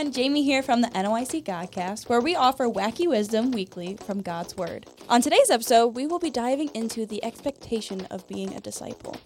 [0.00, 0.12] everyone.
[0.14, 4.86] Jamie here from the NOIC Godcast, where we offer wacky wisdom weekly from God's Word.
[5.10, 9.16] On today's episode, we will be diving into the expectation of being a disciple.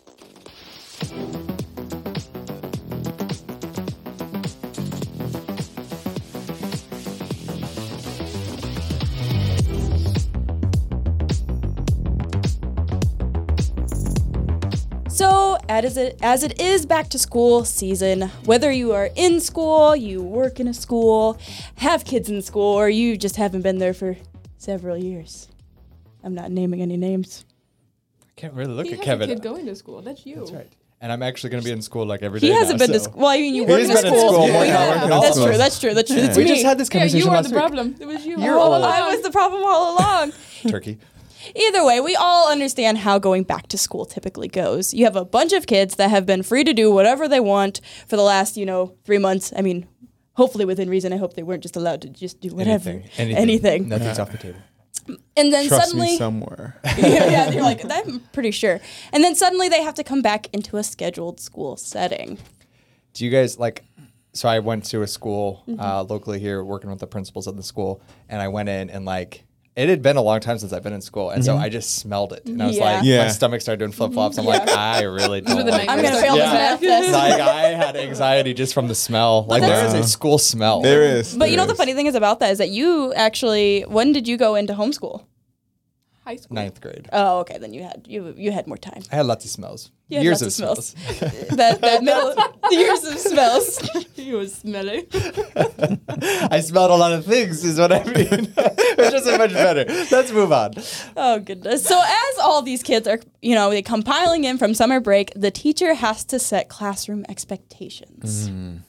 [15.68, 20.22] As it, as it is back to school season, whether you are in school, you
[20.22, 21.38] work in a school,
[21.76, 24.16] have kids in school, or you just haven't been there for
[24.58, 25.48] several years,
[26.22, 27.44] I'm not naming any names.
[28.22, 29.30] I can't really look He at has Kevin.
[29.30, 30.02] a kid going to school.
[30.02, 30.36] That's you.
[30.36, 30.72] That's right.
[31.00, 32.46] And I'm actually going to be in school like every day.
[32.46, 33.20] He hasn't now, been to school.
[33.20, 34.32] Well, I mean, you work in a school.
[34.32, 35.56] school more Yeah, than I that's true.
[35.58, 35.92] That's true.
[35.94, 36.20] That's true.
[36.22, 36.48] It's We me.
[36.48, 37.18] just had this conversation.
[37.18, 37.60] Yeah, you are last the week.
[37.60, 37.96] problem.
[38.00, 38.40] It was you.
[38.40, 38.78] You're all old.
[38.82, 38.90] along.
[38.92, 40.32] I was the problem all along.
[40.68, 40.98] Turkey.
[41.54, 44.94] Either way, we all understand how going back to school typically goes.
[44.94, 47.80] You have a bunch of kids that have been free to do whatever they want
[48.06, 49.52] for the last, you know, three months.
[49.56, 49.86] I mean,
[50.34, 51.12] hopefully within reason.
[51.12, 53.10] I hope they weren't just allowed to just do whatever, Anything.
[53.18, 53.36] Anything.
[53.36, 53.88] anything.
[53.88, 54.58] Nothing's off the table.
[55.36, 56.80] And then Trust suddenly, me somewhere.
[56.84, 58.80] yeah, yeah, you're like, I'm pretty sure.
[59.12, 62.38] And then suddenly they have to come back into a scheduled school setting.
[63.12, 63.84] Do you guys like?
[64.32, 65.78] So I went to a school Mm-hmm.
[65.80, 69.04] uh, locally here, working with the principals of the school, and I went in and
[69.04, 69.44] like.
[69.76, 71.96] It had been a long time since I've been in school, and so I just
[71.96, 72.84] smelled it, and I was Yeah.
[72.84, 73.06] like, Mm-hmm.
[73.06, 73.24] Yeah.
[73.24, 74.38] my stomach started doing flip flops.
[74.38, 75.56] I'm like, I really don't.
[75.56, 76.10] were the like I'm nightmares.
[76.10, 76.22] gonna this.
[76.22, 77.12] fail this math test.
[77.12, 79.44] like I had anxiety just from the smell.
[79.48, 80.80] Like there is a school smell.
[80.82, 81.36] There is.
[81.36, 84.12] But you know there the funny thing is about that is that you actually when
[84.12, 85.24] did you go into homeschool?
[86.24, 86.54] High school.
[86.54, 87.08] Ninth grade.
[87.12, 89.02] Oh, okay, then you had you you had more time.
[89.12, 89.90] I had lots of smells.
[90.08, 90.94] You had Years lots of of smells.
[91.50, 92.32] that that middle
[92.70, 93.90] years of smells.
[94.14, 95.06] He was smelly.
[96.50, 98.54] I smelled a lot of things, is what I mean.
[99.04, 99.84] Which isn't much better.
[100.10, 100.74] Let's move on.
[101.16, 101.84] Oh goodness.
[101.84, 105.32] So as all these kids are, you know, they come piling in from summer break,
[105.34, 108.80] the teacher has to set classroom expectations mm.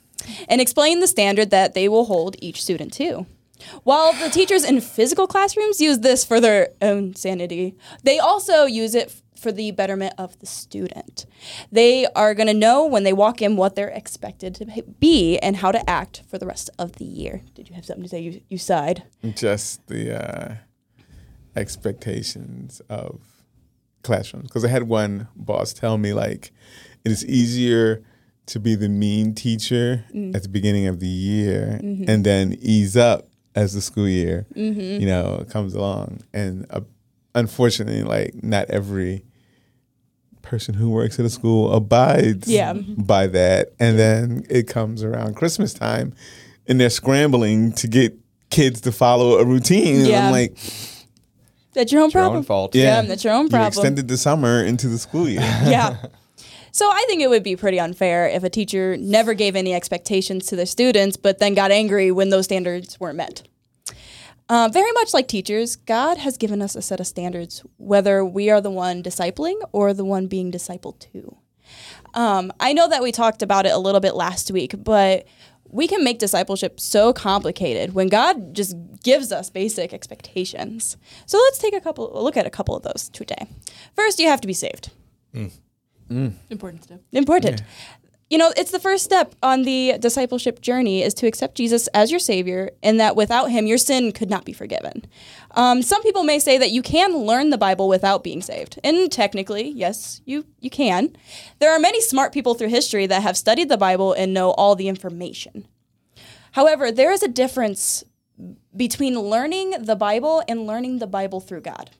[0.47, 3.25] and explain the standard that they will hold each student to.
[3.83, 8.95] While the teachers in physical classrooms use this for their own sanity, they also use
[8.95, 11.27] it for the betterment of the student.
[11.71, 14.65] They are going to know when they walk in what they're expected to
[14.99, 17.43] be and how to act for the rest of the year.
[17.53, 18.21] Did you have something to say?
[18.21, 19.03] You, you sighed.
[19.35, 20.55] just the uh,
[21.55, 23.21] expectations of
[24.01, 24.47] classrooms.
[24.47, 26.51] Because I had one boss tell me like
[27.03, 28.03] it is easier
[28.47, 30.35] to be the mean teacher Mm.
[30.35, 32.09] at the beginning of the year Mm-hmm.
[32.09, 36.21] and then ease up as the school year you know comes along.
[36.33, 36.81] And uh,
[37.33, 39.23] unfortunately, like not every
[40.45, 42.73] person who works at a school abides Yeah.
[42.73, 43.73] by that.
[43.79, 46.13] And then it comes around Christmas time
[46.67, 48.13] and they're scrambling to get
[48.49, 49.97] kids to follow a routine.
[49.97, 50.25] And Yeah.
[50.27, 50.57] I'm like,
[51.73, 52.37] That's your own Your problem.
[52.37, 52.73] own fault.
[52.73, 53.67] Yeah, that's your own You problem.
[53.67, 55.41] extended the summer into the school year.
[55.65, 55.97] yeah.
[56.71, 60.47] So I think it would be pretty unfair if a teacher never gave any expectations
[60.47, 63.43] to their students, but then got angry when those standards weren't met.
[64.47, 68.49] Uh, very much like teachers, God has given us a set of standards, whether we
[68.49, 71.37] are the one discipling or the one being discipled to.
[72.13, 75.25] Um, I know that we talked about it a little bit last week, but
[75.67, 80.95] we can make discipleship so complicated when God just gives us basic expectations.
[81.25, 83.47] So let's take a couple a look at a couple of those today.
[83.95, 84.91] First, you have to be saved.
[86.51, 87.01] Important step.
[87.11, 87.63] Important.
[88.27, 92.09] You know, it's the first step on the discipleship journey is to accept Jesus as
[92.09, 95.05] your Savior, and that without Him, your sin could not be forgiven.
[95.51, 99.11] Um, some people may say that you can learn the Bible without being saved, and
[99.11, 101.15] technically, yes, you you can.
[101.59, 104.75] There are many smart people through history that have studied the Bible and know all
[104.75, 105.67] the information.
[106.53, 108.03] However, there is a difference
[108.75, 111.91] between learning the Bible and learning the Bible through God.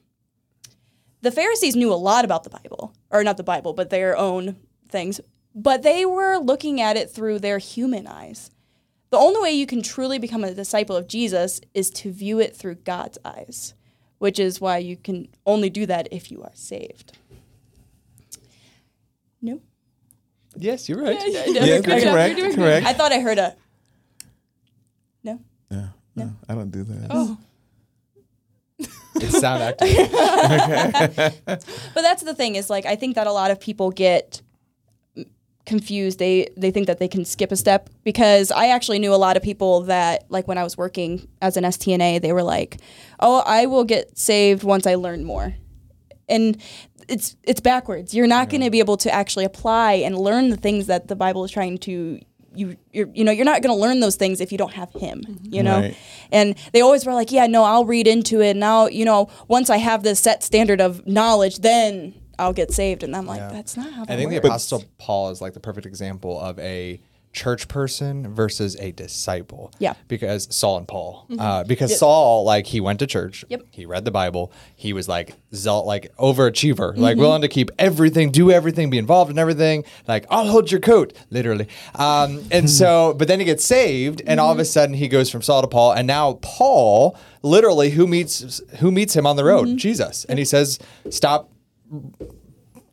[1.22, 4.56] The Pharisees knew a lot about the Bible, or not the Bible, but their own
[4.88, 5.20] things,
[5.56, 8.50] but they were looking at it through their human eyes.
[9.10, 12.54] The only way you can truly become a disciple of Jesus is to view it
[12.54, 13.72] through God's eyes,
[14.18, 17.16] which is why you can only do that if you are saved.
[19.40, 19.60] No?
[20.56, 21.18] Yes, you're right.
[21.26, 21.44] yeah,
[21.80, 22.86] Good job, correct, you're correct.
[22.86, 23.56] I thought I heard a.
[25.24, 25.40] No?
[25.70, 27.06] No, no, I don't do that.
[27.10, 27.38] Oh,
[29.16, 29.88] It's sound acting.
[31.94, 34.42] But that's the thing is like I think that a lot of people get
[35.66, 36.18] confused.
[36.18, 39.36] They they think that they can skip a step because I actually knew a lot
[39.36, 42.78] of people that like when I was working as an STNA, they were like,
[43.20, 45.54] "Oh, I will get saved once I learn more."
[46.28, 46.60] And
[47.08, 48.14] it's it's backwards.
[48.14, 51.16] You're not going to be able to actually apply and learn the things that the
[51.16, 52.20] Bible is trying to
[52.56, 54.90] you you're, you know you're not going to learn those things if you don't have
[54.94, 55.54] him mm-hmm.
[55.54, 55.96] you know Right.
[56.32, 59.68] and they always were like yeah no i'll read into it now you know once
[59.68, 63.50] i have this set standard of knowledge then i'll get saved and i'm like Yeah.
[63.52, 64.46] that's not how that I think the works.
[64.46, 67.00] Apostle Paul is like the perfect example of a
[67.32, 69.70] church person versus a disciple.
[69.78, 69.92] Yeah.
[70.08, 71.26] Because Saul and Paul.
[71.38, 73.44] Uh, because Saul, like, he went to church.
[73.50, 73.60] Yep.
[73.70, 74.50] He read the Bible.
[74.74, 79.30] He was like zealot, like overachiever, like willing to keep everything, do everything, be involved
[79.30, 79.84] in everything.
[80.08, 81.68] Like, I'll hold your coat, literally.
[81.94, 85.28] Um, and so, but then he gets saved, and all of a sudden he goes
[85.28, 89.44] from Saul to Paul, and now Paul, literally, who meets who meets him on the
[89.44, 90.78] road, Jesus, and he says,
[91.10, 91.50] "Stop."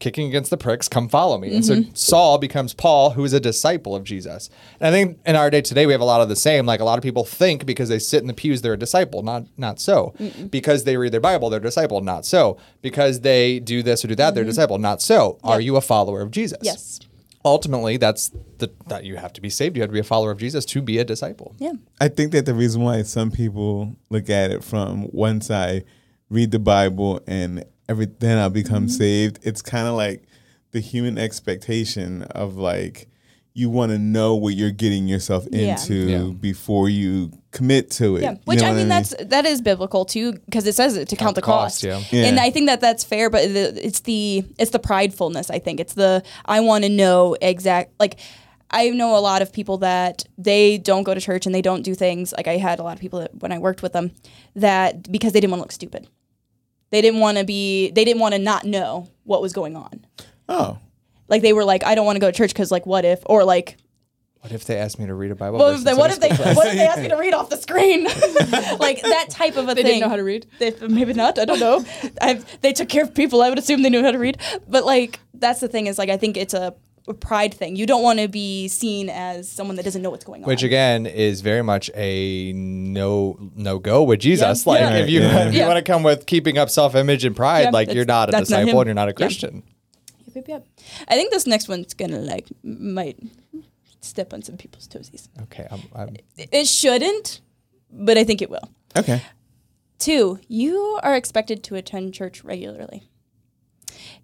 [0.03, 1.55] Kicking against the pricks, come follow me.
[1.55, 1.93] And so mm-hmm.
[1.95, 4.49] Saul becomes Paul, who is a disciple of Jesus.
[4.81, 6.65] And I think in our day today, we have a lot of the same.
[6.65, 9.23] Like a lot of people think because they sit in the pews, they're a disciple.
[9.23, 10.13] Not not so.
[10.49, 12.01] Because they read their Bible, they're a disciple.
[12.01, 12.57] Not so.
[12.81, 14.49] Because they do this or do that, they're a mm-hmm.
[14.49, 14.77] disciple.
[14.77, 15.39] Not so.
[15.41, 16.59] Are you a follower of Jesus?
[16.61, 16.99] Yes.
[17.45, 19.77] Ultimately, that's the that you have to be saved.
[19.77, 21.55] You have to be a follower of Jesus to be a disciple.
[21.59, 21.73] Yeah.
[22.01, 25.85] I think that the reason why some people look at it from one side,
[26.29, 28.97] read the Bible, and every then I'll become Mm-hmm.
[28.97, 29.39] saved.
[29.43, 30.23] It's kind of like
[30.71, 33.07] the human expectation of like
[33.55, 36.23] you want to know what you're getting yourself into Yeah.
[36.39, 38.23] before you commit to it.
[38.23, 40.97] Yeah, You which know I what mean, that's that is biblical too, because it says
[40.97, 41.83] it to count the cost.
[41.85, 42.25] cost, yeah.
[42.25, 43.29] and I think that that's fair.
[43.29, 45.51] But it's the it's the pridefulness.
[45.51, 48.19] I think it's the I want to know exact like.
[48.75, 51.83] I know a lot of people that they don't go to church and they don't
[51.83, 52.33] do things.
[52.35, 54.09] Like I had a lot of people that when I worked with them
[54.55, 56.07] that because they didn't want to look stupid.
[56.93, 57.89] They didn't want to be.
[57.89, 60.05] They didn't want to not know what was going on.
[60.47, 60.77] oh,
[61.27, 63.23] Like they were like, I don't want to go to church because like what if
[63.25, 63.77] or like
[64.41, 65.57] What if they asked me to read a Bible?
[65.57, 67.49] well, verse if they, what if they what if they asked me to read off
[67.49, 68.03] the screen
[68.79, 69.83] like that type of a They thing.
[69.83, 70.45] They didn't know how to read.
[70.59, 71.39] They, maybe not.
[71.39, 71.83] I don't know.
[72.21, 73.41] I've, they took care of people.
[73.41, 74.37] I would assume they knew how to read.
[74.67, 76.75] But like that's the thing is like I think it's a,
[77.07, 77.75] a pride thing.
[77.75, 80.47] You don't want to be seen as someone that doesn't know what's going on.
[80.47, 84.65] Which again is very much a no no go with Jesus.
[84.65, 84.71] Yeah.
[84.71, 84.95] Like Yeah.
[84.97, 85.47] if you Yeah.
[85.47, 85.67] if you Yeah.
[85.67, 88.29] want to come with keeping up self image and pride, Yeah, like that's- you're not
[88.29, 89.15] a that's not disciple and you're not a Yeah.
[89.15, 89.63] Christian.
[90.27, 90.67] Yep, yep, yep.
[91.07, 93.17] I think this next one's gonna like might
[94.01, 95.27] step on some people's toesies.
[95.43, 97.41] Okay, I'm, I'm It shouldn't,
[97.91, 98.69] but I think it will.
[98.97, 99.21] okay.
[99.99, 103.03] Two, you are expected to attend church regularly.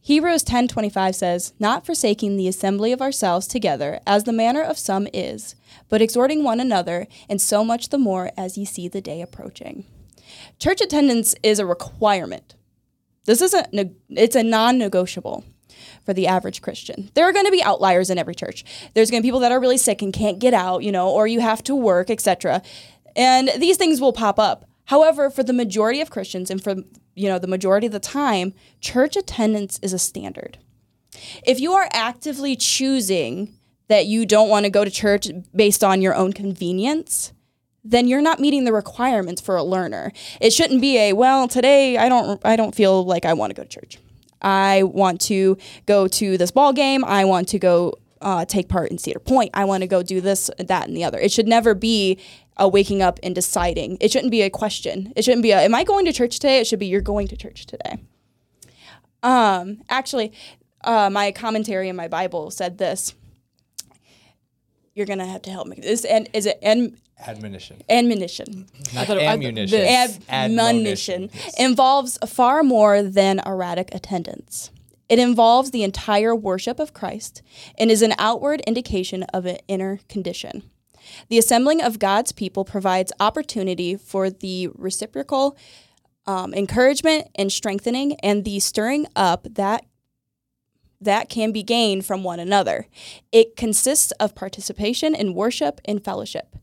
[0.01, 5.07] Hebrews 10:25 says, "Not forsaking the assembly of ourselves together, as the manner of some
[5.13, 5.55] is,
[5.89, 9.85] but exhorting one another, and so much the more as ye see the day approaching."
[10.57, 12.55] Church attendance is a requirement.
[13.25, 15.43] This isn't it's a non-negotiable
[16.05, 17.11] for the average Christian.
[17.13, 18.63] There are going to be outliers in every church.
[18.93, 21.09] There's going to be people that are really sick and can't get out, you know,
[21.09, 22.61] or you have to work, etc.
[23.15, 24.65] And these things will pop up.
[24.85, 26.75] However, for the majority of Christians and for
[27.19, 30.57] you know the majority of the time, church attendance is a standard.
[31.45, 33.53] If you are actively choosing
[33.89, 37.33] that you don't want to go to church based on your own convenience,
[37.83, 40.13] then you're not meeting the requirements for a learner.
[40.39, 43.55] It shouldn't be a well, today I don't I don't feel like I want to
[43.55, 43.97] go to church.
[44.41, 47.03] I want to go to this ball game.
[47.03, 49.51] I want to go uh, take part in Cedar Point.
[49.53, 51.19] I want to go do this, that, and the other.
[51.19, 52.17] It should never be
[52.59, 53.97] a waking up and deciding.
[53.99, 55.11] It shouldn't be a question.
[55.15, 56.59] It shouldn't be a, am I going to church today?
[56.59, 57.97] It should be, you're going to church today.
[59.23, 60.31] Um, actually,
[60.83, 63.13] uh, my commentary in my Bible said this.
[64.95, 65.77] You're gonna have to help me.
[65.81, 67.81] This and is it and admonition.
[67.89, 68.67] admonition?
[68.93, 69.79] Not I thought ammunition.
[69.79, 70.19] this.
[70.29, 71.59] Admonition Yes.
[71.59, 74.71] involves far more than erratic attendance.
[75.07, 77.41] It involves the entire worship of Christ
[77.77, 80.63] and is an outward indication of an inner condition.
[81.29, 85.57] The assembling of God's people provides opportunity for the reciprocal
[86.25, 89.85] um, encouragement and strengthening and the stirring up that
[91.01, 92.87] that can be gained from one another.
[93.31, 96.57] It consists of participation in worship and fellowship.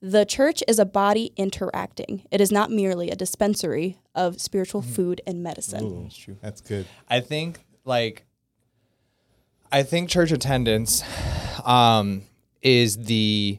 [0.00, 2.26] The church is a body interacting.
[2.30, 6.04] It is not merely a dispensary of spiritual food and medicine.
[6.04, 6.36] That's true.
[6.40, 6.86] That's good.
[7.08, 8.24] I think like
[9.70, 11.02] I think church attendance
[11.64, 12.22] um
[12.62, 13.58] is the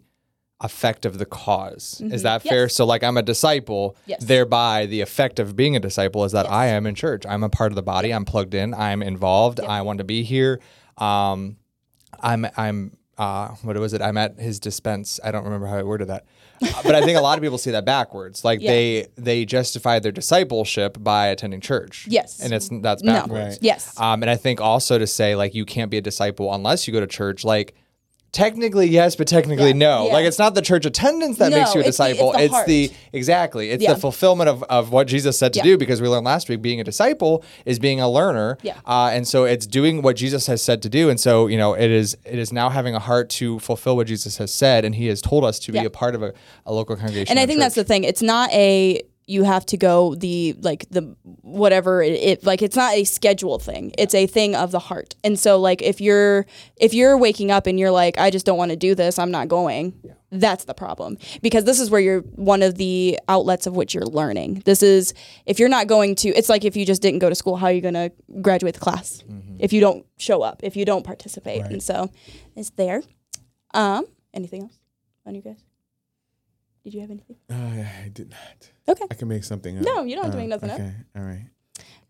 [0.61, 2.65] effect of the because Is that fair?
[2.67, 2.69] Mm-hmm.
[2.71, 4.23] So like I'm a disciple, Yes.
[4.23, 7.25] thereby the effect of being a disciple is that I am in church.
[7.27, 8.13] I'm a part of the body.
[8.13, 8.73] I'm plugged in.
[8.73, 9.59] I'm involved.
[9.59, 10.59] I want to be here.
[10.97, 11.57] Um
[12.21, 14.01] I'm I'm uh what was it?
[14.01, 15.19] I'm at his dispense.
[15.23, 16.25] I don't remember how I worded that.
[16.61, 18.45] Uh, but I think a lot of people see that backwards.
[18.45, 18.71] Like Yeah.
[18.71, 22.05] they they justify their discipleship by attending church.
[22.09, 22.39] Yes.
[22.39, 23.13] And it's that's No.
[23.13, 23.55] backwards.
[23.55, 23.59] Right.
[23.61, 23.99] Yes.
[23.99, 26.93] Um, and I think also to say like you can't be a disciple unless you
[26.93, 27.73] go to church, like
[28.31, 29.73] technically yes, but technically Yeah.
[29.73, 30.07] no.
[30.07, 30.13] Yeah.
[30.13, 32.31] Like it's not the church attendance that No, makes you a the- it's disciple.
[32.31, 33.71] the It's the, exactly.
[33.71, 33.93] It's Yeah.
[33.93, 36.79] the fulfillment of, of what Jesus said to do because we learned last week being
[36.79, 38.57] a disciple is being a learner.
[38.61, 38.75] Yeah.
[38.85, 41.09] Uh, and so it's doing what Jesus has said to do.
[41.09, 44.07] And so, you know, it is it is now having a heart to fulfill what
[44.07, 46.33] Jesus has said and he has told us to be a part of a,
[46.65, 47.27] a local congregation.
[47.31, 48.03] and I think that's the thing.
[48.05, 52.75] It's not a you have to go the like the whatever it, it like it's
[52.75, 53.93] not a schedule thing.
[53.97, 55.15] It's a thing of the heart.
[55.23, 56.45] And so like if you're
[56.77, 59.19] if you're waking up and you're like i just don't want to do this.
[59.19, 59.93] I'm not going
[60.33, 61.17] that's the problem.
[61.41, 64.63] Because this is where you're one of the outlets of which you're learning.
[64.65, 65.13] This is
[65.45, 67.67] if you're not going to it's like if you just didn't go to school how
[67.67, 68.11] are you going to
[68.41, 69.23] graduate the class?
[69.59, 71.61] If you don't show up if you don't participate.
[71.63, 72.09] And so
[72.55, 73.01] it's there.
[73.73, 74.79] Um anything else
[75.25, 75.70] on you guys
[76.83, 78.71] did you have anything Uh, I did not.
[78.89, 79.83] okay I can make something up.
[79.83, 80.79] No, you don't have to make nothing up.
[80.79, 80.93] okay.
[81.15, 81.45] All right.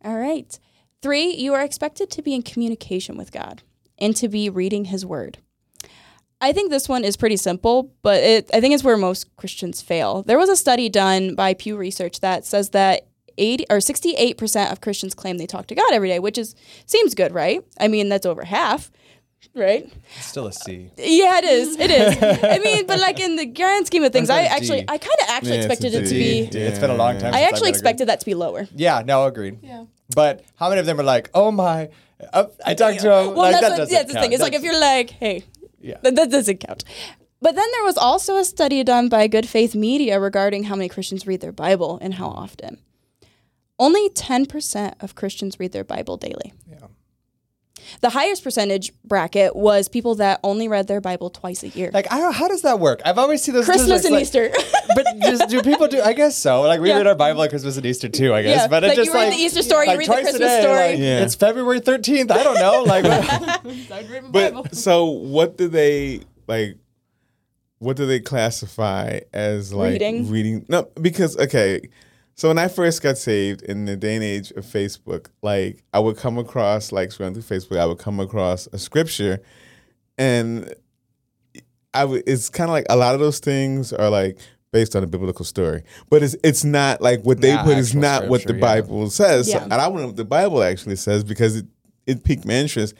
[0.03, 0.57] All right.
[1.01, 3.63] Three, you are expected to be in communication with God
[3.97, 5.37] and to be reading His Word.
[6.39, 9.81] I think this one is pretty simple, but it, I think it's where most Christians
[9.81, 10.23] fail.
[10.23, 14.81] There was a study done by Pew Research that says that 80 or 68% of
[14.81, 17.63] Christians claim they talk to God every day, which is seems good, right?
[17.79, 18.91] I mean, that's over half,
[19.53, 19.91] right?
[20.17, 20.89] It's still a C.
[20.97, 21.77] Yeah, it is.
[21.79, 22.43] It is.
[22.43, 25.27] I mean, but like in the grand scheme of things, I actually, I kind of
[25.29, 26.47] actually Yeah, it's a expected it to D.
[26.49, 26.57] be.
[26.59, 26.67] Yeah.
[26.67, 27.33] It's been a long time.
[27.33, 27.69] I since I've actually got a grade.
[27.75, 28.67] expected that to be lower.
[28.75, 29.59] Yeah, no, agreed.
[29.61, 29.85] Yeah.
[30.15, 31.89] But how many of them are like, oh my,
[32.33, 33.27] uh, I talked to him.
[33.33, 34.23] Well, like, that's that what, doesn't yeah, that's the count.
[34.25, 34.33] thing.
[34.33, 35.43] It's like if That's- you're like, hey,
[35.81, 35.97] Yeah.
[36.03, 36.83] that, that doesn't count.
[37.41, 40.87] But then there was also a study done by Good Faith Media regarding how many
[40.89, 42.77] Christians read their Bible and how often.
[43.79, 46.53] Only 10% of Christians read their Bible daily.
[46.69, 46.77] Yeah.
[48.01, 51.91] The highest percentage bracket was people that only read their Bible twice a year.
[51.93, 53.01] Like, I don't, how does that work?
[53.05, 54.81] I've always seen those Christmas statistics, and like- Easter.
[54.95, 56.01] but just, do people do?
[56.01, 56.61] I guess so.
[56.61, 56.97] Like we Yeah.
[56.97, 58.33] read our Bible at Christmas and Easter too.
[58.33, 58.61] I guess.
[58.61, 60.13] Yeah, But it's like, you just read like the Easter story, you like read the
[60.13, 60.75] twice a Christmas day, story.
[60.91, 61.23] like, Yeah.
[61.23, 62.31] It's February thirteenth.
[62.31, 62.83] I don't know.
[62.83, 63.05] Like,
[63.91, 64.63] I'd read my Bible.
[64.63, 66.77] But so what do they like?
[67.79, 70.29] What do they classify as like Reading?
[70.29, 70.65] Reading?
[70.69, 71.81] No, because okay.
[72.41, 75.99] So when I first got saved in the day and age of Facebook, like I
[75.99, 79.43] would come across like scrolling through Facebook, I would come across a scripture,
[80.17, 80.73] and
[81.93, 82.23] I would.
[82.25, 84.39] It's kind of like a lot of those things are like
[84.71, 87.93] based on a biblical story, but it's it's not like what they Not put is
[87.93, 88.59] not what the yeah.
[88.59, 89.51] Bible says.
[89.51, 91.67] So- and I want to know what the Bible actually says because it
[92.07, 92.95] it piqued my interest.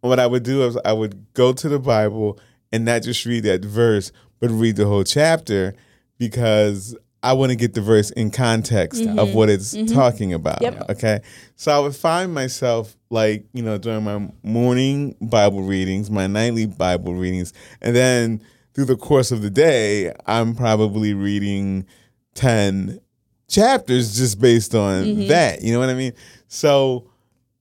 [0.00, 2.40] What I would do is I would go to the Bible
[2.72, 4.10] and not just read that verse,
[4.40, 5.74] but read the whole chapter
[6.16, 9.34] because I want to get the verse in context of mm-hmm.
[9.34, 9.92] what it's mm-hmm.
[9.92, 10.62] talking about.
[10.62, 10.90] Yep.
[10.90, 11.20] Okay.
[11.56, 16.66] So I would find myself like, you know, during my morning Bible readings, my nightly
[16.66, 17.52] Bible readings,
[17.82, 18.40] and then
[18.74, 21.86] through the course of the day, I'm probably reading
[22.34, 23.00] 10
[23.48, 25.26] chapters just based on mm-hmm.
[25.26, 25.62] that.
[25.62, 26.12] You know what I mean?
[26.46, 27.10] So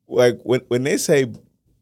[0.08, 1.26] like when when they say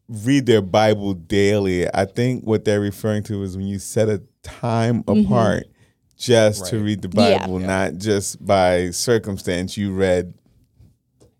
[0.08, 4.22] read their Bible daily, I think what they're referring to is when you set a
[4.42, 5.66] time apart
[6.26, 7.38] just to read the Yeah.
[7.38, 10.34] Bible, not just by circumstance you read,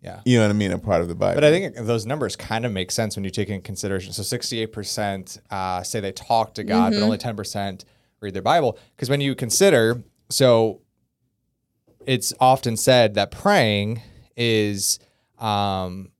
[0.02, 0.20] yeah.
[0.24, 1.34] you know what I mean, a part of the Bible.
[1.36, 4.12] But I think those numbers kind of make sense when you take in consideration.
[4.12, 7.00] So 68% uh, say they talk to God, Mm-hmm.
[7.00, 7.84] but only 10%
[8.20, 8.78] read their Bible.
[8.96, 10.80] Because when you consider, so
[12.06, 14.02] it's often said that praying
[14.36, 14.98] is
[15.38, 16.10] um,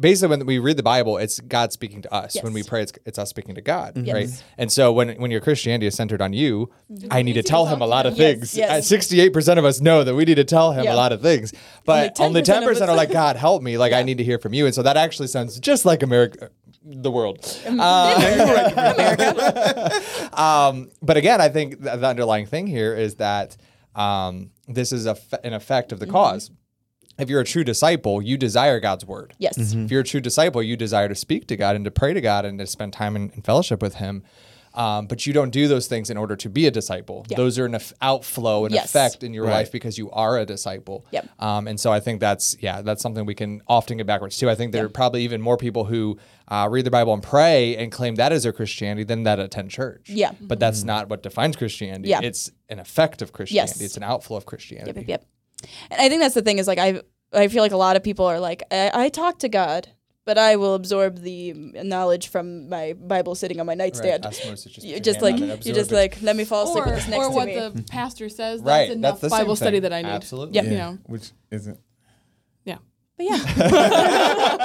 [0.00, 2.36] basically when we read the Bible, it's God speaking to us.
[2.42, 4.14] When we pray, it's, it's us speaking to God, Yes.
[4.14, 4.44] right?
[4.58, 6.70] And so when when your Christianity is centered on you,
[7.10, 8.16] I need to tell him a lot of.
[8.16, 8.86] Yes, things.
[8.86, 10.94] Sixty-eight percent of us know that we need to tell him Yeah.
[10.94, 11.52] a lot of things,
[11.84, 14.24] but Only only 10% ten percent are like, God help me, like I need to
[14.24, 14.66] hear from you.
[14.66, 16.50] And so that actually sounds just like America,
[16.82, 17.38] the world.
[17.66, 18.70] Uh,
[20.32, 23.56] um, but again, I think the underlying thing here is that
[23.94, 26.50] um, this is a f- an effect of the cause.
[27.20, 29.34] If you're a true disciple, you desire God's word.
[29.38, 29.56] yes.
[29.58, 32.20] If you're a true disciple, you desire to speak to God and to pray to
[32.20, 34.22] God and to spend time in, in fellowship with Him.
[34.72, 37.26] Um, but you don't do those things in order to be a disciple.
[37.28, 38.84] Those are an eff- outflow and Yes.
[38.84, 39.52] effect in your Right.
[39.52, 41.04] life because you are a disciple.
[41.10, 41.28] Yep.
[41.40, 44.48] Um, and so I think that's yeah, that's something we can often get backwards too.
[44.48, 47.76] I think there are probably even more people who uh, read the Bible and pray
[47.78, 50.08] and claim that is their Christianity than that attend church.
[50.08, 50.30] Yeah.
[50.40, 52.10] But that's not what defines Christianity.
[52.10, 52.20] Yeah.
[52.22, 53.72] It's an effect of Christianity.
[53.78, 53.80] Yes.
[53.82, 54.90] It's an outflow of Christianity.
[54.90, 55.24] Yep, yep, yep.
[55.90, 57.00] And I think that's the thing is like I
[57.32, 59.88] I feel like a lot of people are like I, I talk to God,
[60.24, 63.78] but I will absorb the knowledge from my Bible sitting on my Right.
[63.78, 64.26] nightstand.
[64.26, 65.94] Osmosis, just You just like hand on you just it.
[65.94, 67.54] like let me fall asleep Or, with this next or to what me.
[67.54, 68.60] the pastor says.
[68.62, 70.08] That's Right, enough that's the Bible study that I need.
[70.10, 70.54] Absolutely.
[70.56, 70.64] Yep.
[70.64, 70.98] You know.
[71.06, 71.78] which isn't.
[72.64, 72.78] Yeah.
[73.16, 73.38] but yeah.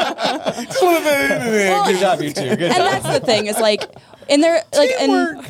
[1.86, 2.42] Good job, you two.
[2.56, 2.92] Good and job.
[3.04, 3.84] that's the thing is like
[4.30, 5.46] and they're like and,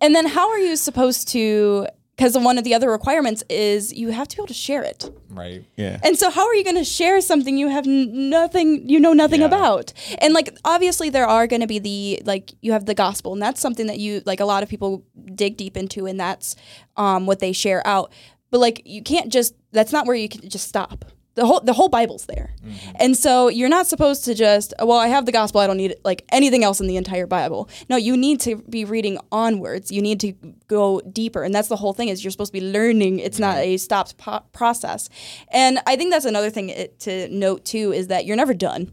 [0.00, 1.86] and then how are you supposed to
[2.16, 5.10] because one of the other requirements is you have to be able to share it
[5.30, 5.64] Right.
[5.76, 5.98] Yeah.
[6.04, 9.40] and so how are you going to share something you have nothing you know nothing
[9.40, 9.46] Yeah.
[9.48, 13.32] about and like obviously there are going to be the like you have the gospel
[13.32, 15.04] and that's something that you like a lot of people
[15.34, 16.54] dig deep into and that's
[16.96, 18.12] um, what they share out
[18.50, 21.72] but like you can't just that's not where you can just stop the whole the
[21.72, 22.96] whole Bible's there, mm-hmm.
[22.96, 25.96] and so you're not supposed to just well I have the gospel I don't need
[26.04, 27.68] like anything else in the entire Bible.
[27.88, 29.90] No, you need to be reading onwards.
[29.90, 30.32] You need to
[30.68, 33.18] go deeper, and that's the whole thing is you're supposed to be learning.
[33.18, 35.08] It's not a stopped po- process,
[35.48, 38.92] and I think that's another thing it, to note too is that you're never done.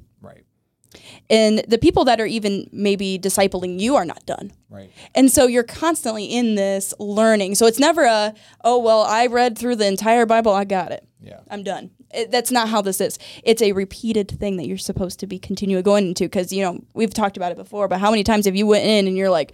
[1.30, 4.52] And the people that are even maybe discipling you are not done.
[4.70, 4.92] Right.
[5.16, 7.56] And so you're constantly in this learning.
[7.56, 8.34] So it's never a,
[8.64, 11.08] oh, well, I read through the entire Bible, I got it.
[11.22, 11.40] Yeah.
[11.50, 11.92] I'm done.
[12.14, 13.18] It, that's not how this is.
[13.44, 16.84] It's a repeated thing that you're supposed to be continuing going into because, you know,
[16.94, 19.30] we've talked about it before, but how many times have you went in and you're
[19.30, 19.54] like,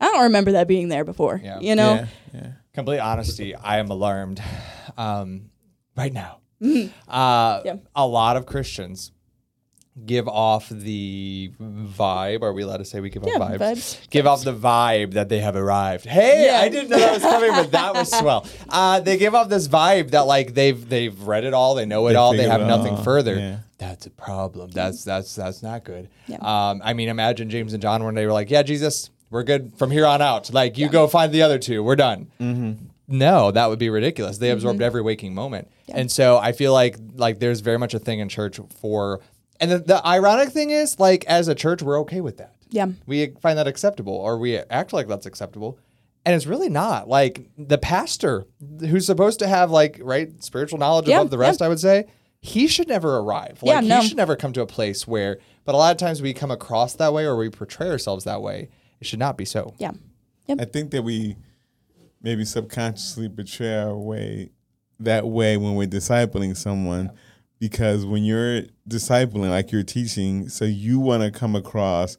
[0.00, 1.40] I don't remember that being there before.
[1.42, 1.60] Yeah.
[1.60, 1.94] You know?
[1.94, 2.52] Yeah, yeah.
[2.74, 4.42] Complete honesty, I am alarmed
[4.98, 5.48] um,
[5.96, 6.40] right now.
[7.08, 7.76] Uh, Yeah.
[7.94, 9.12] A lot of Christians
[10.04, 12.42] give off the vibe.
[12.42, 13.58] Are we allowed to say we give Yeah, off vibes?
[13.58, 14.10] vibes.
[14.10, 16.04] Give off the vibe that they have arrived.
[16.04, 16.60] Hey, Yeah.
[16.60, 18.46] I didn't know that was coming, but that was swell.
[18.68, 22.06] Uh, they give off this vibe that like they've they've read it all, they know
[22.08, 23.36] it They all, they have it nothing all, further.
[23.36, 23.58] yeah.
[23.78, 24.70] That's a problem.
[24.70, 26.08] That's that's that's not good.
[26.26, 26.36] Yeah.
[26.40, 29.74] Um, I mean, imagine James and John when they were like, "Yeah, Jesus, we're good
[29.76, 30.50] from here on out.
[30.50, 31.82] Like, you go find the other two.
[31.82, 32.28] We're done."
[33.08, 34.38] No, that would be ridiculous.
[34.38, 37.98] They absorbed every waking moment, and so I feel like like there's very much a
[37.98, 39.20] thing in church for.
[39.60, 42.54] And the, the ironic thing is, like, as a church, we're okay with that.
[42.70, 42.88] Yeah.
[43.06, 45.78] We find that acceptable, or we act like that's acceptable.
[46.24, 47.08] And it's really not.
[47.08, 48.46] Like the pastor
[48.80, 52.06] who's supposed to have like right spiritual knowledge Yeah, above the rest, I would say,
[52.40, 53.62] he should never arrive.
[53.62, 56.20] Like Yeah, he should never come to a place where but a lot of times
[56.20, 58.68] we come across that way or we portray ourselves that way.
[59.00, 59.74] It should not be so.
[59.78, 59.92] Yeah.
[60.48, 61.36] I think that we
[62.22, 64.50] maybe subconsciously betray our way
[64.98, 67.12] that way when we're discipling someone
[67.58, 72.18] because when you're discipling, like you're teaching, so you want to come across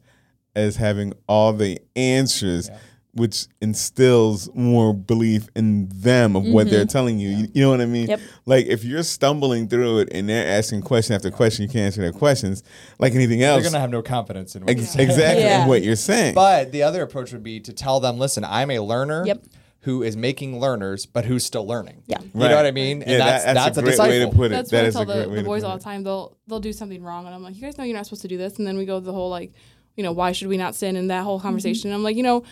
[0.54, 2.70] as having all the answers.
[3.14, 6.88] Which instills more belief in them of what they're mm-hmm.
[6.88, 7.30] telling you.
[7.30, 7.48] you.
[7.52, 8.06] You know what I mean?
[8.06, 8.20] Yep.
[8.46, 12.00] Like if you're stumbling through it and they're asking question after question, you can't answer
[12.00, 12.62] their questions.
[13.00, 15.66] Like anything else, They're gonna have no confidence in what you ex- exactly Yeah.
[15.66, 16.34] what you're saying.
[16.34, 19.42] But the other approach would be to tell them, listen, I'm a learner Yep.
[19.80, 22.02] Who is making learners, but who's still learning.
[22.06, 22.20] Yeah.
[22.20, 23.04] You know what I mean?
[23.06, 24.50] Yeah, that- that's, a great way to put it.
[24.50, 26.02] That's that what I tell a great the, way the boys all the time.
[26.02, 28.28] They'll they'll do something wrong, and I'm like, you guys know you're not supposed to
[28.28, 28.58] do this.
[28.58, 29.52] And then we go the whole like,
[29.96, 30.96] you know, why should we not sin?
[30.96, 31.46] And that whole mm-hmm.
[31.46, 31.90] conversation.
[31.90, 32.42] And I'm like, you know,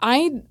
[0.00, 0.42] I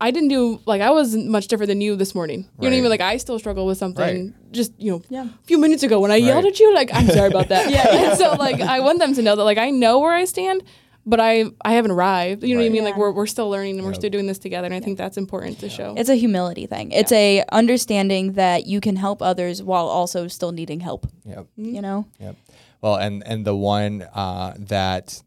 [0.00, 2.40] I didn't do like I wasn't much different than you this morning.
[2.40, 2.90] You know what I mean?
[2.90, 4.52] Like I still struggle with something Right.
[4.52, 5.24] just you know Yeah.
[5.24, 6.74] a few minutes ago when I yelled at you.
[6.74, 7.70] Like I'm sorry about that.
[7.70, 8.10] yeah.
[8.10, 10.62] And so like I want them to know that like I know where I stand.
[11.08, 12.42] But I, I haven't arrived.
[12.42, 12.72] You know what I Right.
[12.72, 12.84] mean?
[12.84, 14.66] Like we're, we're still learning and we're still doing this together.
[14.66, 15.94] And I think that's important to show.
[15.96, 16.90] It's a humility thing.
[16.90, 21.06] It's a understanding that you can help others while also still needing help.
[21.24, 21.46] Yep.
[21.56, 22.06] You know?
[22.18, 22.36] Yep.
[22.82, 25.22] Well, and and the one uh, that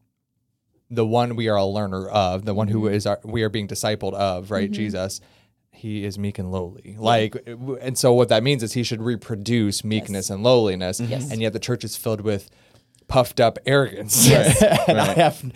[0.91, 3.07] the one we are a learner of, the one who Mm-hmm.
[3.07, 4.69] our, we are being discipled of, right?
[4.69, 5.21] Jesus.
[5.71, 6.97] He is meek and lowly.
[6.99, 7.37] Like,
[7.79, 10.99] and so what that means is he should reproduce meekness and lowliness.
[10.99, 11.31] Yes.
[11.31, 12.49] And yet the church is filled with
[13.09, 14.27] puffed up arrogance.
[14.27, 14.61] Yes.
[14.87, 15.51] and I have, yeah,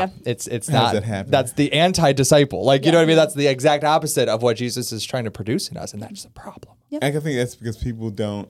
[0.00, 0.08] Yeah.
[0.26, 0.92] it's it's not.
[0.92, 1.30] that?
[1.30, 2.64] That's the anti-disciple.
[2.64, 3.16] Like, you know what I mean?
[3.16, 6.24] That's the exact opposite of what Jesus is trying to produce in us, and that's
[6.24, 6.76] a problem.
[7.00, 8.48] I can think that's because people don't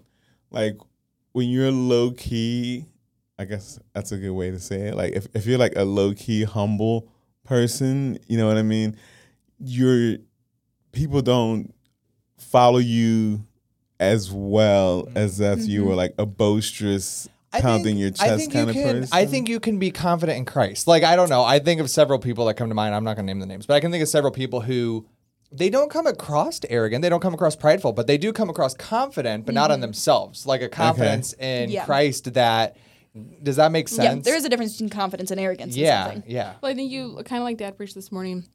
[0.51, 0.77] like
[1.33, 2.87] when you're low key.
[3.39, 4.95] I guess that's a good way to say it.
[4.97, 7.13] Like if, if you're like a low key humble
[7.45, 8.97] person, you know what I mean.
[9.59, 10.17] You're
[10.93, 11.75] people don't
[12.39, 13.45] follow you
[14.01, 15.89] as well as if you mm-hmm.
[15.89, 17.29] were like a boisterous,
[17.63, 19.09] pounding your chest kind of can, person.
[19.13, 20.87] I think you can be confident in Christ.
[20.87, 21.43] Like I don't know.
[21.43, 22.95] I think of several people that come to mind.
[22.95, 25.07] I'm not going to name the names, but I can think of several people who
[25.53, 27.03] they don't come across arrogant.
[27.03, 29.83] They don't come across prideful, but they do come across confident, but not on mm-hmm.
[29.83, 30.47] themselves.
[30.47, 31.85] Like a confidence in Yeah.
[31.85, 32.77] Christ that.
[33.43, 34.27] Does that make sense?
[34.27, 34.31] Yeah.
[34.31, 35.75] There is a difference between confidence and arrogance.
[35.75, 36.31] in Yeah, something.
[36.31, 36.57] yeah.
[36.61, 38.47] Well, I think you kind of like Dad preached this morning.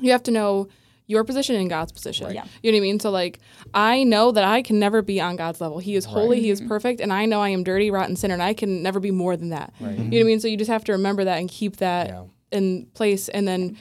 [0.00, 0.66] You have to know
[1.12, 2.26] your position and God's position.
[2.34, 2.44] Yeah.
[2.62, 2.98] You know what I mean?
[3.00, 3.38] So like,
[3.74, 5.78] I know that I can never be on God's level.
[5.78, 6.40] He is holy.
[6.40, 6.68] He is mm-hmm.
[6.68, 9.36] perfect, and I know I am dirty, rotten sinner, and I can never be more
[9.36, 9.72] than that.
[9.78, 10.40] You know what I mean?
[10.40, 12.24] So you just have to remember that and keep that Yeah.
[12.50, 13.76] in place, and then.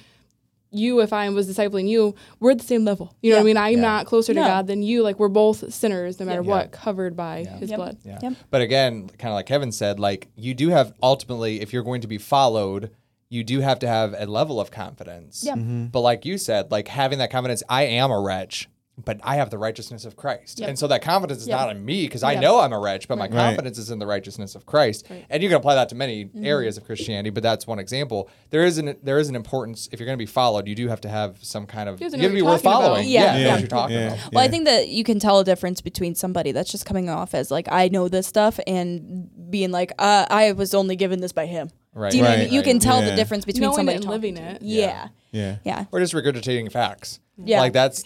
[0.73, 3.13] You, if I was discipling you, we're at the same level.
[3.21, 3.57] You know what I mean?
[3.57, 3.81] I'm Yeah.
[3.81, 4.47] not closer to No.
[4.47, 5.03] God than you.
[5.03, 6.47] Like we're both sinners, no matter Yeah.
[6.49, 7.77] what, covered by His Yep.
[7.77, 7.97] blood.
[8.05, 8.19] Yeah.
[8.23, 8.33] Yep.
[8.49, 11.99] But again, kind of like Kevin said, like you do have ultimately, if you're going
[11.99, 12.89] to be followed,
[13.31, 15.41] you do have to have a level of confidence.
[15.43, 15.55] Yeah.
[15.55, 18.69] But like you said, like having that confidence, I am a wretch,
[19.03, 20.59] but I have the righteousness of Christ.
[20.59, 20.67] Yep.
[20.69, 21.57] And so that confidence is Yep.
[21.59, 23.31] not in me because I know I'm a wretch, but my Right.
[23.31, 25.07] confidence is in the righteousness of Christ.
[25.29, 26.45] And you can apply that to many Mm-hmm.
[26.45, 28.29] areas of Christianity, but that's one example.
[28.51, 30.89] There is an there is an importance if you're going to be followed, you do
[30.89, 32.37] have to have some kind of You you have to have know to what be
[32.43, 32.87] you're worth talking about.
[32.89, 33.09] following.
[33.09, 33.21] Yeah.
[33.21, 33.51] Yeah, know Yeah.
[33.53, 34.13] what you're talking Yeah.
[34.13, 34.33] about.
[34.33, 37.33] Well, I think that you can tell a difference between somebody that's just coming off
[37.33, 41.31] as like I know this stuff and being like uh, I was only given this
[41.31, 41.71] by him.
[41.93, 42.12] Right.
[42.12, 42.54] Do you know I mean?
[42.54, 43.10] You can tell Yeah.
[43.10, 44.62] the difference between Knowing somebody it and talking living it.
[44.62, 44.80] you.
[44.82, 45.08] Yeah.
[45.32, 45.58] yeah.
[45.63, 45.86] Yeah.
[45.91, 47.19] or just regurgitating facts.
[47.38, 47.60] Yeah.
[47.60, 48.04] Like that's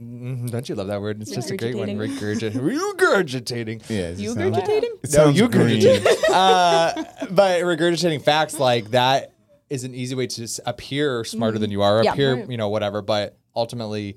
[0.00, 1.20] Mhm, Don't you love that word?
[1.20, 1.86] It's just a great one.
[1.88, 2.52] Regurgitating.
[2.54, 2.96] Regurgitating.
[2.96, 3.90] Regurgitating.
[3.90, 5.04] Yeah, You sounds- regurgitating?
[5.04, 5.78] It No, you green.
[5.82, 6.30] regurgitate.
[6.30, 9.32] uh, but regurgitating facts like that
[9.68, 12.12] is an easy way to appear smarter than you are, Yeah.
[12.14, 12.50] appear, Right.
[12.50, 13.02] you know, whatever.
[13.02, 14.16] But ultimately,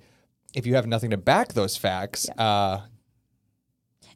[0.55, 2.79] if you have nothing to back those facts, uh,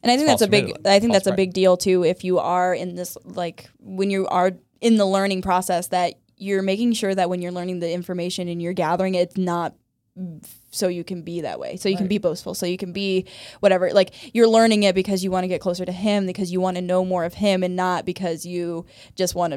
[0.02, 0.72] And I think that's a big.
[0.86, 2.02] I think that's a big deal too.
[2.04, 6.62] If you are in this, like when you are in the learning process, that you're
[6.62, 9.74] making sure that when you're learning the information and you're gathering, it, it's not
[10.72, 11.76] so you can be that way.
[11.76, 12.54] So you can be boastful.
[12.54, 13.26] So you can be
[13.60, 13.90] whatever.
[13.92, 16.76] Like you're learning it because you want to get closer to Him, because you want
[16.76, 19.54] to know more of Him, and not because you just want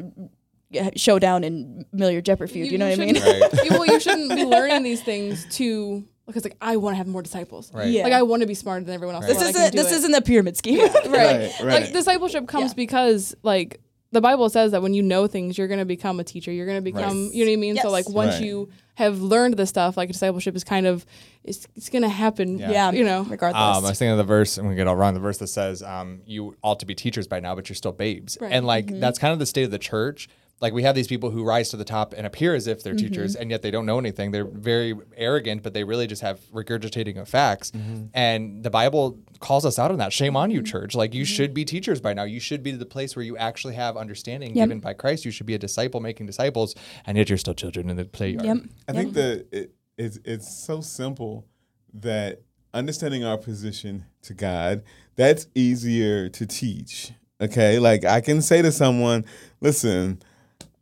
[0.72, 2.70] to show down in Milliard Jepper feud.
[2.70, 3.14] You, know what I mean?
[3.16, 6.98] shouldn't- you, well, you shouldn't be learning these things to because like I want to
[6.98, 7.72] have more disciples.
[7.74, 7.88] Right.
[7.88, 8.04] Yeah.
[8.04, 9.26] Like I want to be smarter than everyone else.
[9.26, 9.62] This so that I isn't.
[9.62, 9.96] can do This it.
[9.96, 10.78] isn't the pyramid scheme.
[10.80, 10.92] right.
[11.06, 11.82] Right, right.
[11.82, 12.74] Like discipleship comes Yeah.
[12.76, 13.80] because like
[14.12, 16.52] the Bible says that when you know things, you're going to become a teacher.
[16.52, 17.76] You're going to become, you know what I mean?
[17.78, 18.42] So like once Right.
[18.44, 21.04] you have learned the stuff, like discipleship is kind of
[21.44, 22.58] it's, it's going to happen.
[22.58, 22.92] yeah.
[22.92, 23.24] You know.
[23.24, 23.60] regardless.
[23.78, 25.14] Um, I was thinking of the verse, and we get all wrong.
[25.14, 27.92] The verse that says, um, "You ought to be teachers by now, but you're still
[27.92, 28.52] babes." Right.
[28.52, 30.28] And like that's kind of the state of the church.
[30.60, 32.94] Like we have these people who rise to the top and appear as if they're
[32.94, 33.08] mm-hmm.
[33.08, 34.30] teachers, and yet they don't know anything.
[34.30, 37.72] They're very arrogant, but they really just have regurgitating of facts.
[37.72, 38.06] Mm-hmm.
[38.14, 40.12] And the Bible calls us out on that.
[40.12, 40.66] Shame on you, mm-hmm.
[40.66, 40.94] church!
[40.94, 42.22] Like you should be teachers by now.
[42.24, 44.68] You should be the place where you actually have understanding Yep.
[44.68, 45.24] given by Christ.
[45.24, 46.74] You should be a disciple making disciples,
[47.06, 48.44] and yet you're still children in the play yard.
[48.44, 48.56] Yep.
[48.88, 51.46] I think that it, it's it's so simple
[51.94, 52.42] that
[52.74, 54.82] understanding our position to God
[55.16, 57.12] that's easier to teach.
[57.40, 59.24] Okay, like I can say to someone,
[59.60, 60.22] "Listen,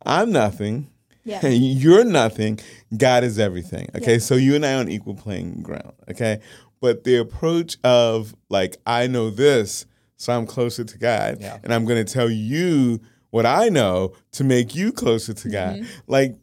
[0.05, 0.89] I'm nothing.
[1.23, 1.45] Yeah.
[1.47, 2.59] You're nothing.
[2.95, 5.93] God is everything." Okay, so you and I on equal playing ground.
[6.09, 6.39] Okay,
[6.79, 9.85] but the approach of like I know this,
[10.17, 11.57] so I'm closer to God, Yeah.
[11.63, 15.75] and I'm going to tell you what I know to make you closer to God.
[15.77, 15.85] Mm-hmm.
[16.07, 16.35] Like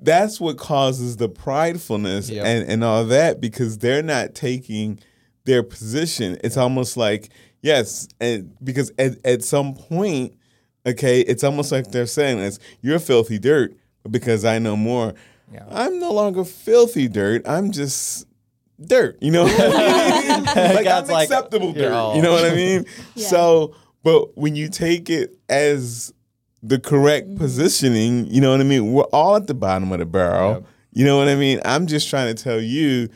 [0.00, 2.44] that's what causes the pridefulness Yep.
[2.44, 4.98] and, and all that because they're not taking
[5.44, 6.38] their position.
[6.42, 7.30] It's almost like,
[7.62, 10.34] yes, and because at, at some point,
[10.86, 13.74] okay, it's almost like they're saying this, you're filthy dirt,
[14.10, 15.14] because I know more,
[15.52, 15.64] Yeah.
[15.70, 17.42] I'm no longer filthy dirt.
[17.46, 18.26] I'm just
[18.84, 19.16] dirt.
[19.20, 20.44] You know what I mean?
[20.74, 21.92] like God's I'm acceptable you're dirt.
[21.92, 22.84] all- You know what I mean?
[23.14, 23.26] Yeah.
[23.28, 26.12] So, but when you take it as
[26.62, 27.38] the correct Mm-hmm.
[27.38, 28.92] positioning, you know what I mean?
[28.92, 30.52] We're all at the bottom of the barrel.
[30.54, 30.64] Yep.
[30.94, 31.60] You know what I mean?
[31.64, 33.08] I'm just trying to tell you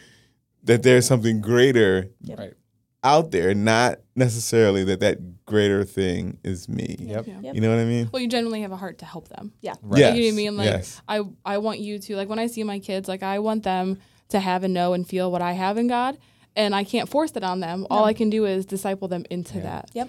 [0.65, 2.55] that there's something greater Right.
[3.03, 6.97] out there, not necessarily that that greater thing is me.
[6.99, 7.27] Yep.
[7.27, 7.53] Yeah.
[7.53, 8.11] You know what I mean?
[8.13, 9.53] Well, you generally have a heart to help them.
[9.63, 9.75] yeah.
[9.83, 10.01] Right.
[10.01, 10.17] Yes.
[10.17, 10.57] You know what I mean?
[10.57, 11.03] Like yes.
[11.09, 13.99] I I want you to like when I see my kids, like I want them
[14.31, 16.19] to have and know and feel what I have in God.
[16.57, 17.87] And I can't force that on them.
[17.91, 19.91] All I can do is disciple them into that.
[19.93, 20.09] Yep.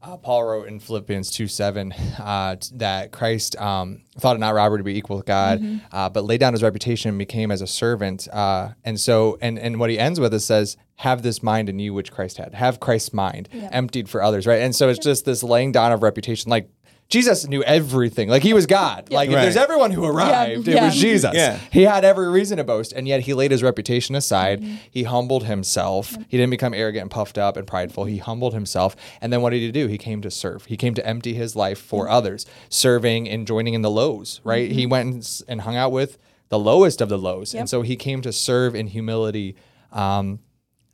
[0.00, 4.78] Uh, Paul wrote in Philippians 2 7 uh, that Christ um, thought it not robbery
[4.78, 7.66] to be equal with God, uh, but laid down his reputation and became as a
[7.66, 8.28] servant.
[8.32, 11.78] Uh, and so, and, and what he ends with is says, have this mind in
[11.78, 12.54] you which Christ had.
[12.54, 14.62] Have Christ's mind emptied for others, right?
[14.62, 16.50] And so it's just this laying down of reputation.
[16.50, 16.70] Like
[17.08, 18.28] Jesus knew everything.
[18.28, 19.10] Like he was God.
[19.10, 20.84] Like if there's everyone who arrived, it Yeah.
[20.86, 21.32] was Jesus.
[21.34, 21.58] Yeah.
[21.72, 24.60] He had every reason to boast, and yet he laid his reputation aside.
[24.60, 24.74] Mm-hmm.
[24.90, 26.14] He humbled himself.
[26.28, 28.04] He didn't become arrogant and puffed up and prideful.
[28.04, 28.94] He humbled himself.
[29.22, 29.86] And then what did he do?
[29.86, 30.66] He came to serve.
[30.66, 32.12] He came to empty his life for Mm-hmm.
[32.14, 34.70] others, serving and joining in the lows, right?
[34.70, 36.18] He went and, hung out with
[36.50, 37.54] the lowest of the lows.
[37.54, 39.56] And so he came to serve in humility.
[39.92, 40.40] Um,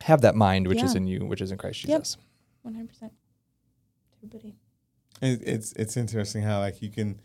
[0.02, 2.02] have that mind which is in you, which is in Christ Yep.
[2.02, 2.16] Jesus.
[2.62, 3.12] One hundred percent.
[4.22, 4.54] Everybody.
[5.24, 7.20] It, it's it's interesting how like you can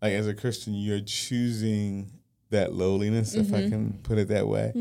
[0.00, 2.10] like as a Christian you're choosing
[2.50, 3.54] that lowliness if Mm-hmm.
[3.54, 4.72] I can put it that way.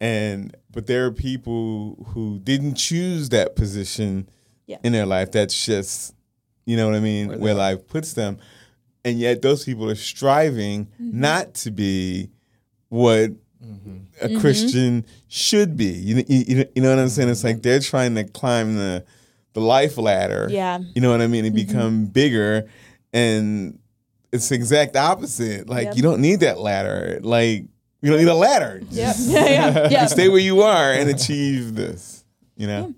[0.00, 4.28] And but there are people who didn't choose that position
[4.66, 4.78] Yeah.
[4.84, 5.32] in their life.
[5.32, 6.14] That's just
[6.66, 8.38] you know what I mean, Where where, life puts them.
[9.04, 11.20] And yet those people are striving Mm-hmm.
[11.20, 12.30] not to be
[12.88, 13.30] what
[13.64, 13.96] Mm-hmm.
[14.22, 14.40] a Mm-hmm.
[14.40, 15.84] Christian should be.
[15.92, 17.28] You, you, you know what I'm saying?
[17.28, 19.04] It's like they're trying to climb the
[19.52, 20.48] the life ladder.
[20.50, 20.78] Yeah.
[20.94, 21.44] You know what I mean?
[21.44, 21.66] And Mm-hmm.
[21.66, 22.68] become bigger.
[23.12, 23.78] And
[24.32, 25.68] it's the exact opposite.
[25.68, 25.96] Like Yep.
[25.96, 27.18] you don't need that ladder.
[27.22, 27.64] Like
[28.02, 28.80] you don't need a ladder.
[28.90, 29.16] Yep.
[29.20, 29.44] yeah.
[29.48, 29.88] Yeah.
[29.90, 30.06] Yeah.
[30.06, 32.24] Stay where you are and achieve this.
[32.56, 32.94] You know?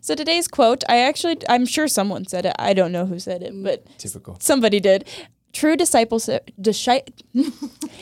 [0.00, 2.54] So today's quote, I actually, I'm sure someone said it.
[2.58, 4.36] I don't know who said it, but Typical.
[4.40, 5.08] somebody did.
[5.52, 6.50] True discipleship.
[6.60, 7.08] Disci-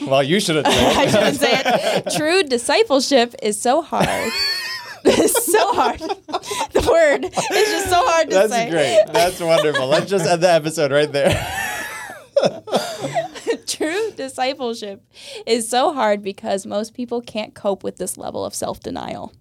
[0.07, 0.67] Well, you should have.
[0.69, 2.13] I shouldn't say it.
[2.17, 4.33] True discipleship is so hard.
[5.09, 6.01] it's so hard.
[6.01, 7.33] The word is
[7.71, 8.49] just so hard to say.
[8.49, 8.71] That's say.
[8.71, 9.03] great.
[9.13, 9.87] That's wonderful.
[9.87, 11.35] Let's just end the episode right there.
[13.67, 15.03] True discipleship
[15.47, 19.33] is so hard because most people can't cope with this level of self denial.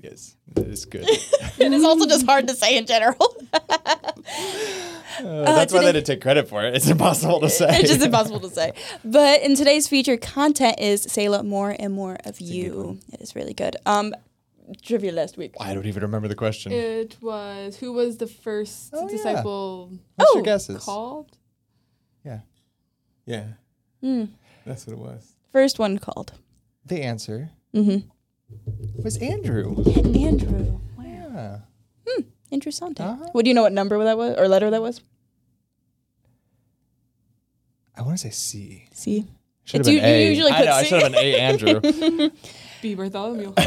[0.00, 1.08] Yes, that is good.
[1.08, 1.08] And
[1.58, 3.16] it is also just hard to say in general.
[3.52, 6.74] Uh, that's why today- they didn't take credit for it.
[6.74, 7.66] It's impossible to say.
[7.70, 8.72] it's just impossible to say.
[9.04, 13.00] But in today's featured content is Selah, more and more of you.
[13.12, 13.76] It is really good.
[13.86, 14.14] Um,
[14.82, 15.54] trivia last week.
[15.60, 16.72] I don't even remember the question.
[16.72, 19.16] It was who was the first Oh, yeah.
[19.16, 20.84] disciple What's Oh, your guesses?
[20.84, 21.36] called?
[22.24, 22.40] Yeah.
[23.26, 23.44] Yeah.
[24.00, 24.24] Hmm.
[24.66, 25.34] That's what it was.
[25.52, 26.32] First one called.
[26.86, 28.08] The answer Mm-hmm.
[29.02, 29.76] was Andrew.
[30.14, 30.80] Andrew.
[30.98, 31.62] Wow.
[32.06, 32.24] Yeah.
[32.52, 33.00] Interessante.
[33.00, 33.28] Uh-huh.
[33.32, 35.00] What do you know what number that was or letter that was?
[37.96, 38.88] I want to say C.
[38.92, 39.26] C.
[39.64, 40.22] Should have u- been A.
[40.24, 40.72] you usually I put know.
[40.72, 40.88] I C.
[40.88, 41.36] should have been A.
[41.38, 41.80] Andrew.
[42.82, 42.94] B.
[42.94, 43.52] Bartholomew.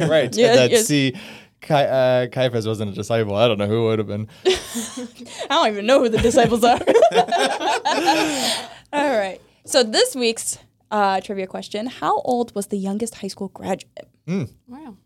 [0.00, 0.34] right.
[0.34, 0.86] Yeah, that yes.
[0.86, 1.14] C.
[1.60, 3.34] Cai- uh, Caiaphas wasn't a disciple.
[3.34, 4.28] I don't know who would have been.
[4.46, 6.78] I don't even know who the disciples are.
[8.92, 9.40] All right.
[9.64, 10.58] So this week's
[10.90, 14.08] uh, trivia question: How old was the youngest high school graduate?
[14.68, 14.96] wow.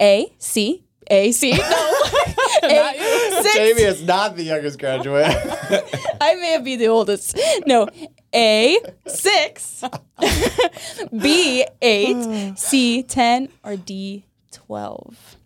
[0.00, 1.52] A, C, A, C.
[1.52, 1.58] No.
[2.64, 3.54] A, six.
[3.54, 5.26] Jamie is not the youngest graduate.
[6.20, 7.38] I may be the oldest.
[7.66, 7.88] No.
[8.34, 9.84] A, six.
[11.22, 12.58] B, eight.
[12.58, 13.48] C, 10.
[13.64, 15.36] Or D, 12.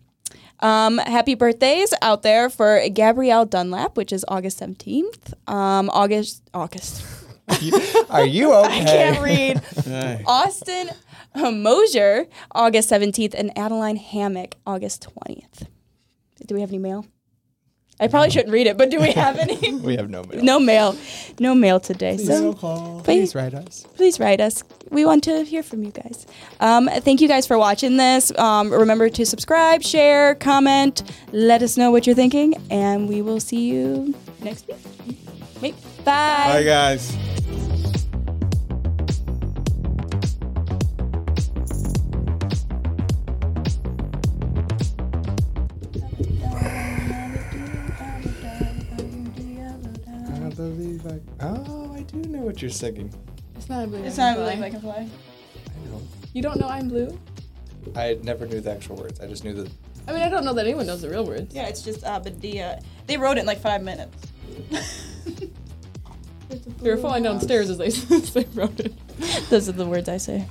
[0.59, 5.33] Um, happy birthdays out there for Gabbrielle Dunlap, which is August 17th.
[5.47, 7.05] Um, August, August.
[8.09, 8.81] Are you okay?
[8.81, 9.61] I can't read.
[9.85, 10.23] Right.
[10.25, 10.89] Austin
[11.35, 15.67] Mosier, August 17th, and Adaline Hammock, August 20th.
[16.45, 17.05] Do we have any mail?
[17.99, 19.73] I probably shouldn't read it, but do we have any?
[19.73, 20.43] We have no mail.
[20.43, 20.95] no mail.
[21.39, 22.17] No mail today.
[22.17, 23.01] So call.
[23.01, 23.85] please, Please write us.
[23.95, 24.63] please write us.
[24.91, 26.25] We want to hear from you guys.
[26.59, 28.31] Um, thank you guys for watching this.
[28.37, 33.39] Um, remember to subscribe, share, comment, let us know what you're thinking, and we will
[33.39, 34.67] see you next
[35.61, 35.75] week.
[36.05, 36.53] Bye.
[36.53, 37.15] Bye, guys.
[52.67, 53.13] You're singing.
[53.55, 54.03] It's not a blue.
[54.03, 55.07] It's not a like I can fly.
[55.07, 56.01] I know.
[56.33, 57.17] You don't know I'm blue?
[57.95, 59.21] I never knew the actual words.
[59.21, 59.71] I just knew the.
[60.07, 61.55] I mean, I don't know that anyone knows the real words.
[61.55, 62.81] Yeah, it's just uh, Badia.
[63.07, 64.15] They wrote it in like five minutes.
[66.81, 68.93] They were falling downstairs as they, as they wrote it.
[69.49, 70.45] Those are the words I say.